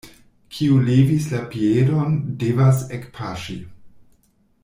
[0.53, 3.61] Kiu levis la piedon, devas ekpaŝi.